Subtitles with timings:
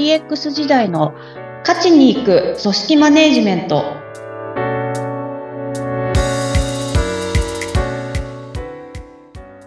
[0.00, 1.12] DX 時代の
[1.60, 3.84] 勝ちに行く組織マネジメント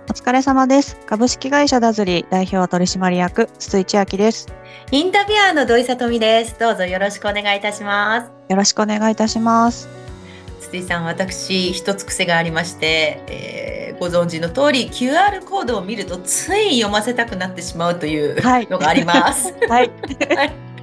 [0.09, 0.98] お疲れ様です。
[1.05, 4.48] 株式会社ダズリー代表取締役筒井千明です。
[4.89, 6.59] インタビュアーの土井さとみです。
[6.59, 8.31] どうぞよろしくお願いいたします。
[8.50, 9.88] よろしくお願いいたします。
[10.61, 19.54] 筒井さん、私一つ癖がありまして、えーご存知の通り QR コードを見るとつい読ませたくなってしまうというはいのがあります。
[19.70, 19.91] はい。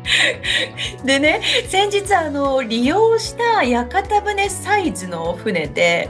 [1.05, 6.09] でね、先日あの利用した屋形船サイズの船で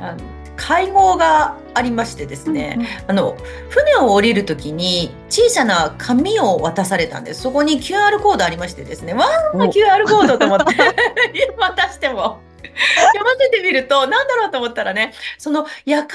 [0.00, 0.18] あの
[0.56, 3.36] 会合がありましてですね、あの
[3.68, 7.42] 船を降りるときに小さな紙を渡されたんです。
[7.42, 10.64] そこに QR コードありましてですね、わあお QR コードと思って
[11.58, 12.38] 渡しても。
[13.12, 16.14] 読ませてみると何だろうと思ったらねその屋形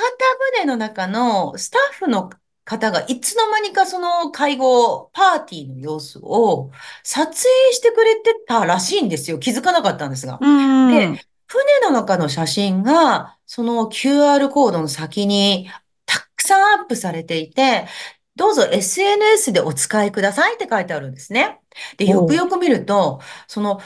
[0.55, 2.29] 船の中のスタッフの
[2.65, 6.71] 方がいつの間にかその会合パーティーの様子を
[7.03, 7.33] 撮影
[7.73, 10.37] してくれてたらしいんですよ気づかなかったんですが。
[10.39, 11.15] うん。
[11.15, 15.69] で船の中の写真が、その QR コードの先に
[16.05, 17.87] たくさんアップされていて、
[18.35, 21.59] どうぞ SNS でお使いくださいって書いてあるんですね。
[21.97, 23.81] で、よくよく見ると、その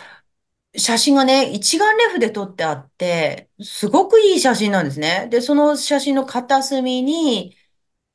[0.76, 5.28] 写真がね、一眼レフで撮ってあって、すごくいい写真なんですね。
[5.30, 7.56] で、その写真の片隅に、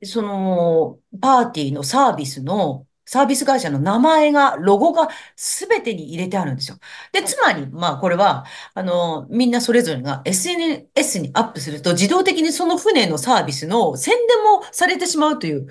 [0.05, 6.79] そのパーティーのサービスの、サービス会社の名前が、ロゴが全てに入れてあるんですよ。
[7.13, 15.69] で、つまり、まあこれは、あの、みんなそれぞれが SNS にアップすると自動的にその船のサービスの宣伝もされてしまうという、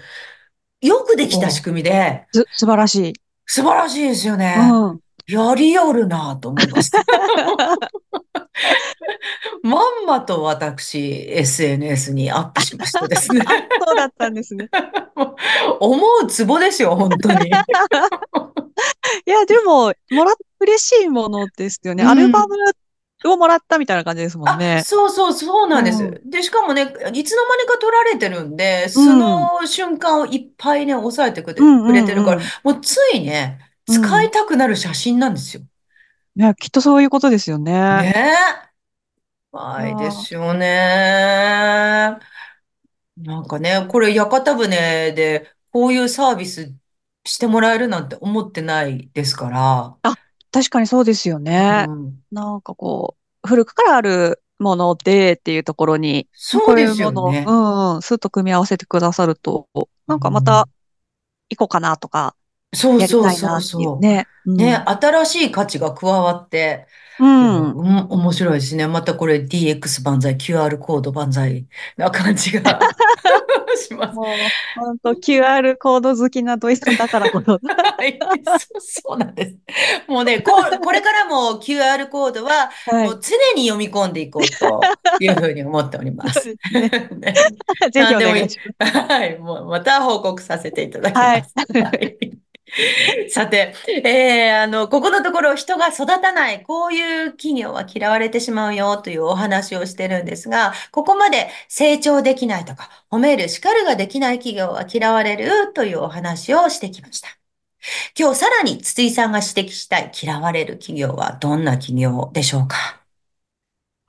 [0.81, 3.13] よくできた仕組みで、す、素晴らしい。
[3.45, 4.55] 素晴らしいですよね。
[4.71, 4.99] うん。
[5.28, 7.03] やりよるなと思いました。
[9.61, 13.42] まんまと私、SNS にアップしましたですね。
[13.86, 14.70] そうだったんですね。
[15.80, 17.50] 思うツボですよ、本当に。
[19.25, 22.04] いや、でも、もらっ、嬉しいものですよね。
[22.04, 22.55] うんアルバム
[23.26, 24.83] をもらったみたいな感じですもんあ、ね。
[24.86, 26.04] そうそう、そうなんです。
[26.04, 26.86] うで、しかもね、い
[27.23, 35.64] つの間にか撮られてるんで、その瞬間をいっぱいね、押さえてくれうんうんくれてるから、うんもうついね、使いたくなる写真なんですよ。
[36.36, 37.71] いや、きっとそういうことですよね。
[37.71, 38.33] ね
[38.64, 38.67] え。
[39.52, 40.67] はいですよね。
[43.17, 46.71] なんかね、これ屋形船でこういうサービス
[47.26, 50.15] してもらえるなんて思ってないですから。
[50.52, 51.86] 確かにそうですよね。
[51.87, 57.15] うんなんかこう、古くからあるものでっていうところに、そうですよね。
[57.15, 59.67] こういうもの、うんうん、スッと組み合わせてくださると、
[60.05, 60.67] なんかまた
[61.49, 62.36] 行こうかなとか、
[62.73, 64.00] そうそうそうそう。
[64.00, 64.28] ね。
[64.45, 66.88] うんね、新しい価値が加わって、
[67.20, 67.72] うん。
[67.72, 68.88] うん、面白いですね。
[68.88, 71.66] またこれ DX 万歳、QR コード万歳
[71.98, 72.80] な感じが
[73.76, 74.16] します。
[74.16, 74.26] もう、
[74.76, 77.54] 本当 QR コード好きな土井さんだからこそ。
[77.54, 78.20] はい、
[78.80, 79.58] そうなんです。
[80.08, 80.52] もうね、こ、
[80.83, 86.42] これからも QR コードは、はいもう常に読み込んでいこうというふうに思っております。
[86.54, 86.56] ぜ
[87.92, 88.98] ひお願いします。
[88.98, 91.83] はい、もうまた報告させていただきます。
[91.83, 92.38] はい
[93.30, 93.73] さて、
[94.04, 107.30] えーあの、ここのところ人が育たない、こういう企業は嫌われてしまうよというお話をしてるんですが、ここまで成長できないとか、褒める、叱るができない企業は嫌われるというお話をしてきました。
[108.20, 113.02] 今日さらに筒井さんが指摘したい嫌われる企業はどんな企業でしょうか？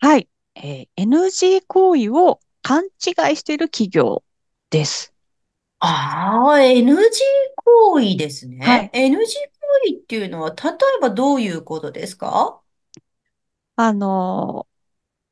[0.01, 0.29] はい。
[0.57, 2.89] えー NG 行為を勘違
[3.33, 4.25] いしている企業
[4.71, 5.15] です。
[5.81, 7.23] ああ、NG
[7.57, 7.68] 行
[8.01, 8.59] 為ですね。
[8.65, 9.27] はい NG 行
[9.89, 12.61] 為っていうのは、例えばどういうことですか？
[13.77, 14.69] あのー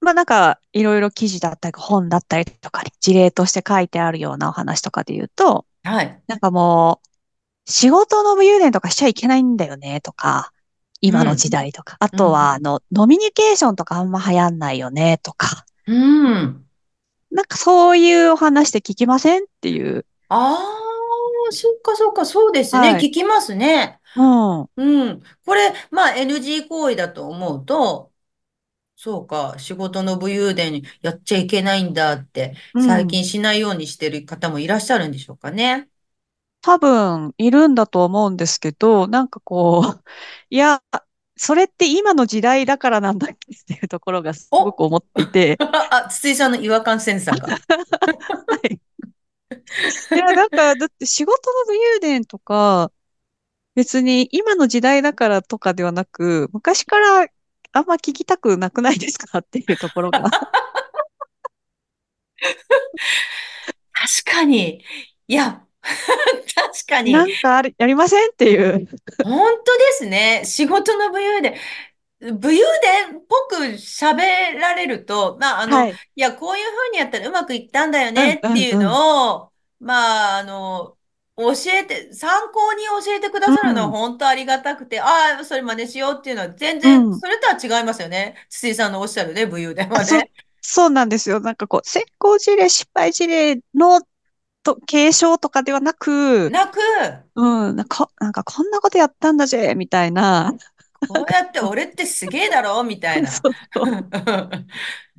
[0.04, 6.22] まあ、なんか、いろいろ記事だったり、本だったりとかに事例として書いてあるようなお話とかで言うと、はい。
[6.26, 7.08] なんかもう、
[7.70, 10.52] 仕事の武勇伝とかしちゃいけないんだよね、とか、
[11.00, 11.96] 今の時代とか。
[11.98, 15.64] あとは、あの、ノミニケーションとかあんま流行んないよね、とか。
[15.86, 16.64] うん。
[17.30, 19.44] なんかそういうお話って聞きません？
[19.44, 20.06] っていう。
[20.28, 20.85] ああ、
[21.52, 22.90] そっかそっか、そうですね。
[22.90, 24.00] はい聞きますね。
[24.14, 24.22] う
[24.64, 24.68] ん。
[24.76, 25.22] うん。
[25.46, 28.12] これ、まあ NG 行為だと思うと、
[28.96, 35.88] そうか、仕事の武勇伝やっちゃいけないんだって、うん最近しないようにしてる方もいらっしゃるんでしょうかね。
[36.62, 40.04] 多分いるんだと思うんですけど、なんかこう、
[40.50, 40.82] いや、
[41.36, 47.48] それって今の時代だからなんだっけっていうところがすごく思っていて、あ、筒井さんの違和感センサーが。
[48.46, 48.80] はい
[50.14, 52.92] いや、なんか、だって仕事の武勇伝とか、
[53.74, 57.28] 別に今の時代だからとかではなく、昔から
[57.72, 60.30] あんま聞きたくなくないですかっていうところが。
[63.92, 64.82] 確かに。
[65.28, 65.66] いや、
[66.54, 67.12] 確かに。
[67.12, 68.88] なんかある、やりませんっていう。
[69.22, 70.42] 本当ですね。
[70.44, 71.54] 仕事の武勇伝。
[72.20, 75.92] 武勇伝っぽく喋られると、まあ、あの、はい。
[75.92, 78.82] いや、こういう風にやったらうまくいったんだよねっていううん。
[78.82, 80.98] のを、まあ、あの、
[81.36, 87.22] 教えて、参考に教えてくださるのはうん、本当ありがたくて、ああ、それ真似しようっていうのは全う然、ん。
[87.22, 88.36] それとは違いますよね。
[88.50, 90.32] 筒井さんのおっしゃるね、武勇伝はね。
[90.60, 91.40] そうなんですよ。
[91.40, 94.00] なんかこう、成功事例、失敗事例の
[94.62, 96.78] と継承とかではなく、なく、
[97.36, 100.54] うん、なんか、なんかこんなことやったんだぜ、みたいな。
[101.08, 103.30] こうやって俺ってすげえだろみたいな。
[103.44, 103.86] そうそう。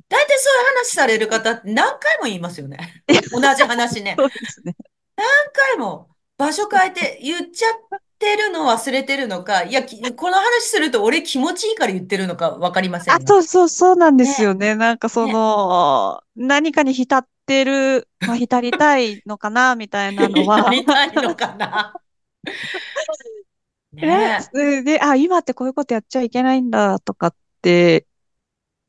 [0.08, 3.04] 大体そういう話される方って何回も言いますよね。
[3.32, 4.16] 同じ話ね。
[4.18, 4.74] そうですね。
[5.16, 13.26] 何回も場所変えて言っちゃってるの忘れてるのか、いや、きこの話すると俺気持ちいいから言ってるのか分かりませあ、んが。
[13.26, 14.74] そうそう、そうなんですね、よね。
[14.74, 15.28] なんかそね。
[15.28, 22.00] の、何かに浸ってる、まあ、浸りたいのかな、みたいなのやは、りたいのかな。
[23.92, 24.48] ね、
[24.84, 28.06] で、あ、今ってこういうことやっちゃいけないんだ、とかって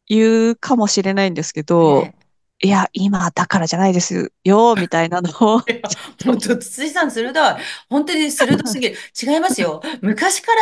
[0.10, 1.84] 言うかもしれないんですけえ。
[1.94, 2.16] ど、ね
[2.62, 5.62] いや、今だからじゃないですよ、みたいなのを、
[6.26, 7.56] 本当、筒井さん鋭い。
[7.90, 8.98] 本当に鋭すぎる。
[9.22, 9.82] 違いますよ。
[10.02, 10.62] 昔から、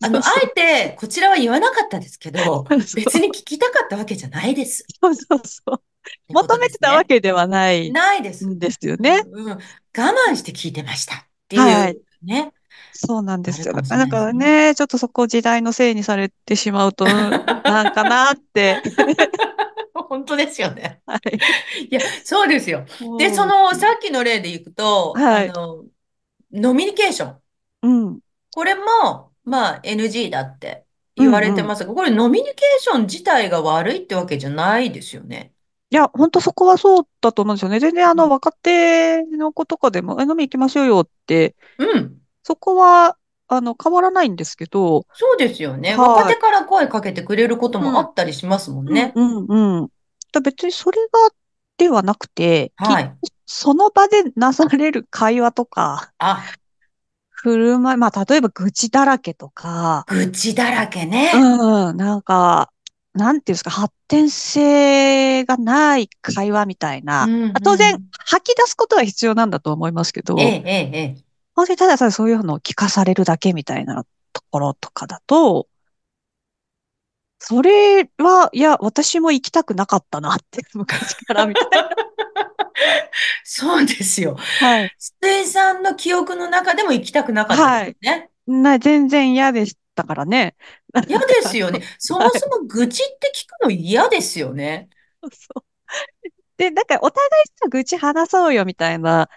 [0.00, 4.86] あの、あえて、こちらは言わなかったですけど、別に聞きたかったわけじゃないです。
[5.02, 5.74] そうそうそう。
[5.76, 5.78] っ
[6.28, 6.78] てこと求めて。
[6.78, 8.46] たわけではないないです。
[8.46, 9.22] んですようね。
[9.22, 9.50] ん、うん。
[9.50, 9.60] 我
[9.96, 11.18] 慢して聞いてましたっ
[11.48, 11.92] てはいい。
[11.92, 12.52] うね、
[12.96, 13.74] そうなんですよ。
[13.74, 14.24] ないですね。
[14.34, 18.80] ね、ちょっとそこを時代のせいにされてしまうと、う んなんかなって。
[19.94, 21.02] 本当ですよね。
[21.06, 21.44] はい。
[21.90, 22.86] いや、そうですよ。
[23.16, 23.54] で、そうん。
[23.70, 25.54] の、さっきの例でいくと、あはい。
[25.54, 25.86] の、
[26.52, 27.42] ノミニケーション。
[27.82, 28.20] うん。
[28.52, 30.86] これも、まあ、NG だって
[31.16, 31.50] 言わうんうん。
[31.50, 35.54] れてますが、これノミニケーション自体が悪いってわけじゃないですよね。
[35.90, 37.78] いや、本当そこはそうだと思うんですよね。
[37.78, 38.28] 全然あの、うん。
[38.28, 42.23] 若手の子とかでも、え、飲み行きましょうよって、うん。
[42.44, 43.16] そこは、
[43.48, 45.96] あの、変わらないんですけど、そうですよね。
[45.96, 46.34] 若はい。
[46.34, 48.06] 手から声かけてくれることもあうん。
[48.06, 49.12] ったりしますもんうん、ね。
[49.14, 49.88] うん、うん。
[50.32, 51.30] だ別にそれが、
[51.76, 53.16] ではなくて、はい。
[53.46, 56.54] その場でなされる会話とか、あ、
[57.30, 61.30] 振る舞い、まあ、例えば愚痴だらけとか、愚痴だらけね。
[61.32, 62.72] うん、なんか、
[63.12, 67.24] なんていうんですか、発展性がない会話みたいうな。
[67.26, 68.10] ん、あ当然、うん。
[68.26, 71.24] 吐き出すことは必要なんだと思いますけえど、え、ええ、ええ。
[71.54, 75.68] 本当にただただそういうのを聞かされるだけみたいなところとかだと、
[77.38, 81.84] それは、いや、私も行きたくなかったなって、昔からみたいな。
[83.44, 84.36] そうですよ。
[84.58, 84.94] はい。
[84.98, 87.96] 筒井さんの記憶の中でも行きたくなかったですはい。
[88.46, 90.56] な、全然嫌でしたからね。
[91.06, 91.82] 嫌か、ですよね。
[91.98, 92.28] そはい。
[92.28, 94.88] もそも愚痴って聞くの嫌ですよね。
[95.32, 95.64] そう
[96.56, 99.28] で、なんかお互いさ、愚痴話そうよみたいな、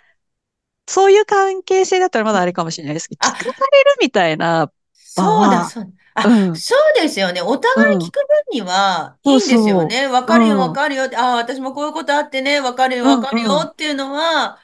[0.88, 4.72] そういう関係性だったらまだあれかもしれないですけど、聞あ、かされるみたいな
[5.16, 5.92] 場そうだ、は、そうだ。
[6.24, 7.42] うあ、ん、そうですよね。
[7.42, 10.08] お互いうん、聞く分にはいそいんですよね。
[10.08, 11.18] わう、かるよ、わうん、かるよって。
[11.18, 14.60] ああ、私もこういうことあってね、わかるよ、うん、わかるようん、っていうのは、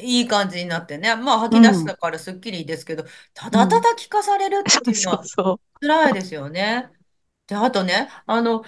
[0.00, 1.14] いい感じになってね。
[1.16, 3.04] まあ、吐うん、き出したからすっきりですけど、
[3.34, 3.60] たうん。
[3.66, 6.90] だただ聞かされるっていうのはそうそ辛いですよね。
[7.46, 8.64] で、あとね、あの、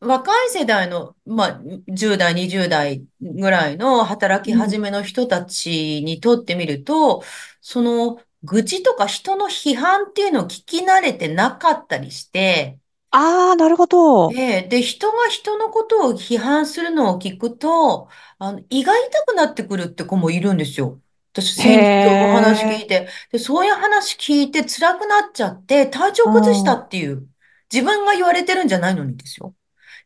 [0.00, 4.50] 若い世代の、まあ、10代、20代ぐらいの働う。
[4.50, 4.68] きうん。
[4.68, 7.22] 始めの人たちにとってみると、
[7.60, 12.78] その、愚痴とか人の批判っていうのを聞き慣れてなかったりして、
[13.10, 14.36] ああ、なるほど。
[14.36, 21.00] で、で、人が人のことを批判するのを聞くと、あの、胃が痛くなってくるって子もいるんですよ。
[21.32, 22.84] 私、へ先日お話聞え。
[22.84, 26.74] いて、で、そういう話聞いて辛くなっちゃって体調う崩したん。
[26.74, 27.28] っていう、
[27.72, 29.54] 自分が言われてるんじゃないのにですよ。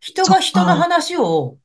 [0.06, 0.76] 人が人のか。
[0.76, 1.58] 話を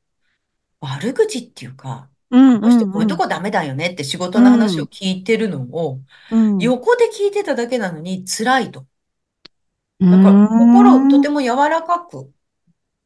[0.81, 3.15] 悪口っていうか、うんこういううんうん。
[3.15, 4.88] とこダメだよねって仕事うの話をん。
[4.88, 6.60] 聞いてるのを、うん。
[6.60, 8.88] う横で聞いてただけなのに辛いと。
[10.01, 11.21] ーだから心とん。
[11.21, 12.31] ても柔らかく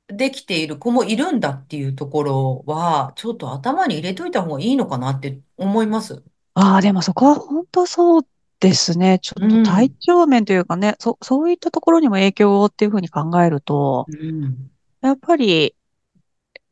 [0.07, 6.23] できている子もいるんだっていうところは、ちょっと頭に入れといた方がいいのかなって思います。
[6.53, 8.21] ああ、でもそこは本当そう
[8.59, 9.19] ですね。
[9.19, 9.95] ちょうっと体ん。
[9.99, 14.71] 調面というかね、そ、そういったところにも影響をっていうふうに考えると、うん。
[15.07, 15.75] やっぱり、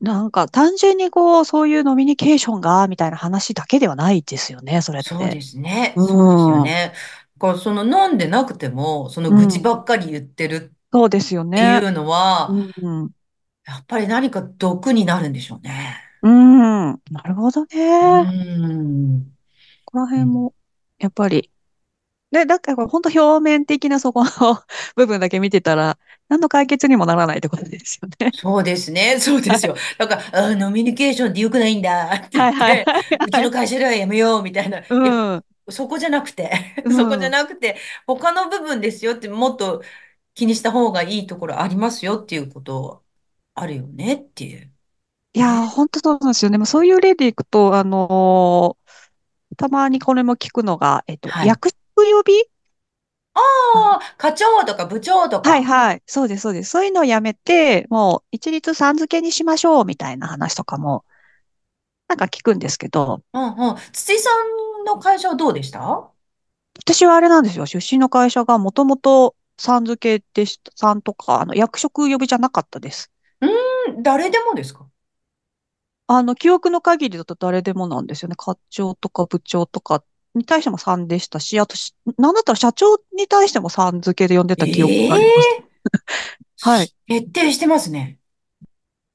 [0.01, 5.29] なんか単純にこう、そういうノミニケーションが、みたいな話だけではないですよね、それっそうて。
[5.29, 5.95] ですね。
[5.95, 6.61] うそうですよん。
[6.61, 6.93] ね。
[7.37, 9.35] だからその飲んでなくても、そのうん。
[9.35, 11.67] 愚痴ばっかり言ってるそうですよってね。
[11.67, 13.11] いうのは、うん。
[13.65, 15.99] やっぱり何か毒になるんでしょうね。
[16.21, 17.01] うん。
[17.11, 17.65] なるほど
[18.01, 18.07] うね。
[18.07, 19.37] ん。
[19.85, 20.53] ここらうん辺も、
[20.99, 21.51] やっぱり、
[22.31, 24.31] で、だから本当表面的なそこの
[24.97, 25.99] 部分だけ見てたら、
[26.33, 28.31] 何の解決にもならないってことですよね。
[28.35, 29.19] そうですね。
[29.19, 29.75] そうですよ。
[29.97, 34.81] だから、あ、ノミニケーションって良くないんだって言はいはいって、 うちの会社ではやめようみたいな。
[34.89, 34.95] う
[35.37, 35.43] ん。
[35.69, 36.51] そこじゃなくて、
[36.85, 39.83] うんそこじゃなくて、他の部分ですよって、もっと
[40.35, 43.05] 気にした方がいいところありますよっていうこと
[43.55, 44.73] あるよねっていう。
[45.33, 45.67] いや。
[45.67, 46.57] 本当そうなんですよね。
[46.57, 48.83] まあそういう例でいくと、あのー
[49.57, 51.47] たまにこれも聞くのが、えっと、はい。
[51.47, 52.33] 役職呼び
[53.35, 53.39] あ
[53.99, 55.69] あ、課長とか部長とはいか。
[55.69, 56.03] はい。
[56.05, 56.69] そうです、そうです。
[56.69, 61.03] そういうのをやめて、もう一律さん付けにしましょうみたいな話とかも、
[62.07, 63.75] なんか聞くんですけど、うんうん。
[63.91, 64.29] 筒井さ
[64.81, 66.11] んの会社はどうでした？
[66.79, 67.65] 私はあれなんですよ。
[67.65, 73.11] 出身の会社がもともとさん付けでした、さんとか、あの、役職呼びじゃなかったです。
[73.41, 74.87] うーん、誰でもですか？
[76.07, 78.35] あの、記憶の限りだと誰でもなんですよね。
[78.37, 80.03] 課長とか部長とか
[80.35, 85.57] に対してもさんでしたし、あとし、なんだったら社長に対してもさん付けで呼んでた記憶があります。
[85.59, 85.67] え
[86.61, 86.93] はい。
[87.07, 88.19] え徹底してますね。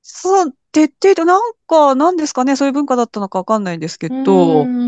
[0.02, 4.78] そう、徹底で、なんか、なんですかね、そういう文化だったのかわかんないんですけど、ん。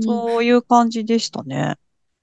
[0.00, 1.76] そういう感じでしたね。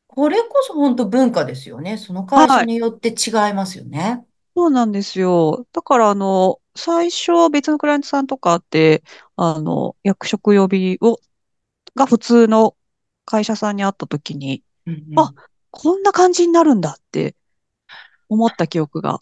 [0.07, 1.97] これこそ本当文化ですよね。
[1.97, 2.59] その会はい。
[2.59, 4.25] 社によって違いますよね。
[4.55, 5.67] そうなんですよ。
[5.73, 9.03] だから、あの、最初、別のクライアントさんとかって、
[9.35, 11.19] あの、役職呼びを、
[11.95, 12.77] が普通の
[13.25, 15.35] 会社さんに会った時に、あ、うんうん。
[15.71, 17.35] こんな感じになるんだって
[18.29, 19.21] 思った記憶が。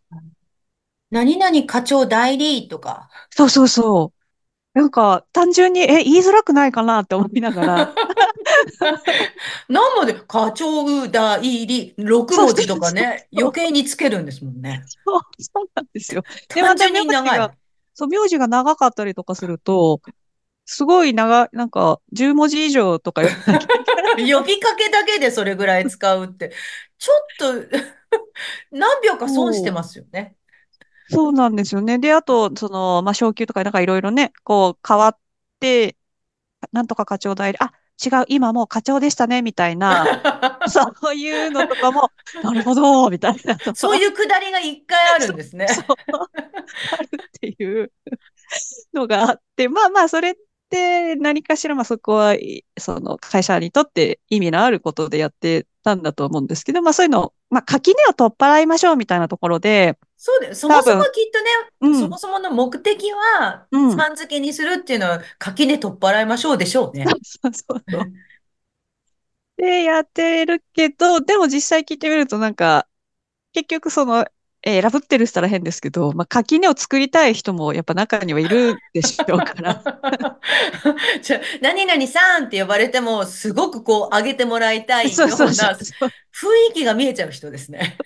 [1.10, 3.10] 何々課長代理とか。
[3.32, 4.14] そうそうそ
[4.76, 4.80] う。
[4.80, 7.96] なんか、単純に、え、言いづらくないかなって思いながら。
[9.70, 10.16] 何まで？
[10.16, 13.28] 課長代理、6そう文字とかね。
[13.38, 14.84] 余計につけるんですもんね。
[15.06, 16.24] そう、そうなんですよ。
[16.56, 17.24] で、ま単た純に長い。
[17.24, 17.54] 名字が、
[17.94, 20.02] そう、名字が長かったりとかすると、
[20.66, 23.22] すごい長い、なんか、10文字以上とか。
[24.18, 26.54] 呼びかけだけでそれぐらい使うって、
[26.98, 27.78] ちょっと
[28.72, 29.72] 何秒か損して。
[29.72, 30.36] ますよね。
[31.10, 32.00] そうなんですよね。
[32.00, 35.18] で、あと、その、まあ、昇給とかなんかいろいろね、こう、変わっ
[35.60, 35.98] て、
[36.72, 40.06] なんとか課長代理、あ、違う、今もう課長でしたね、みたいな、
[40.68, 42.10] そういうのとかも、
[42.42, 45.68] なるほど、みたいなそういうくだりが一回あるんですね。
[45.68, 47.92] あるっていう
[48.94, 50.36] のがあって、まあまあ、それっ
[50.74, 60.62] て何かしら、まあそこは、いその会社にとって意味のあることでやってたんだと思うんですけど、まあそういうのを、まあ垣根を取っ払いましょうみたいなところで、そうです。
[60.62, 61.12] そもそもきっ
[61.80, 67.06] とね、うん、そもそもの目的は、うん、さん付けにするっていうのは、垣根取っ払いましょうでしょうね。
[67.24, 68.04] そうそうそう。
[69.58, 72.88] で、やってるけど、でも実際聞いてみるとなんか、
[73.52, 74.26] 結局その、
[74.66, 79.84] えーラブってるしたら変ですけど、まあ垣根を作りたい人もやっぱ中にはいるでしょうから。
[81.22, 86.72] じゃあ、何々さんって呼ばれても、すごくこう、上げてもらいたいような雰。
[86.72, 87.98] 囲気が見えちゃう人ですね。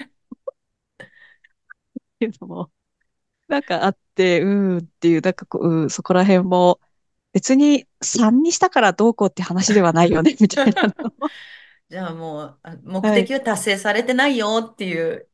[1.93, 2.71] っていうのも、
[3.49, 6.81] なんかあって、うーんっていう、なんかこう、うんそこら辺も、
[7.33, 10.95] 別に3にしたからどうこうって話ではないよね、みたいな。
[11.89, 13.25] じゃあもう、あ目はい。
[13.25, 15.29] 的は達成されてないよっていう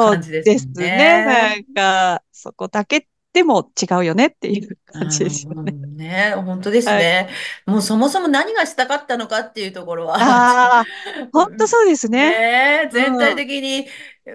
[0.00, 1.22] 感じですですもんね。
[1.24, 1.56] なね。
[1.56, 5.74] んか、そこだけでも違うよねっていうう感じですよね。
[5.74, 7.10] ん、ね、本当ですはい。
[7.10, 7.28] ね。
[7.66, 10.88] もうそもそも何がしたかったのかっていうところは、ああ、
[11.32, 12.34] ほんとそうですね。
[12.34, 13.36] ねえ、全体うん。
[13.36, 13.86] 的に、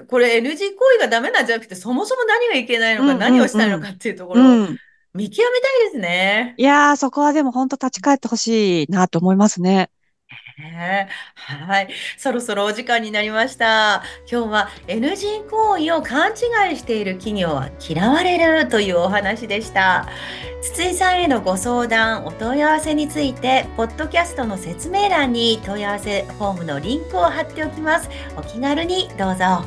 [0.08, 3.88] これ NG 行為がダメなんじゃなくて、そもそも何がいけないのか、うんうん何をしたいのうん。
[3.88, 4.80] かっていうところをうん。
[5.14, 6.58] 見極めたいですね。
[6.58, 9.92] いやー、そこはでも本当立ち返ってほしいなと思いますね。
[10.58, 11.90] ねはい。
[12.18, 14.04] そろそろお時間になりました。
[14.30, 20.08] 今日は NG 行為を勘違いしている企業は嫌われるというお話でした。
[20.62, 28.10] 筒井さんへのご相談、お問い合わせについて、ポッドキャストの説明欄に問い合わせフォームのリンクを貼っておきます。
[28.38, 29.66] お気軽にどうぞ。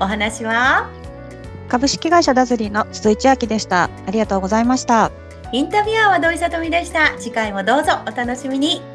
[0.00, 0.90] お話は？
[1.68, 3.84] 株式会社ダズリーの筒井千明でした。
[3.84, 5.12] ありがとうございました。
[5.52, 7.16] インタビュアーは土井さとみでした。
[7.18, 8.91] 次回もどうぞお楽しみに。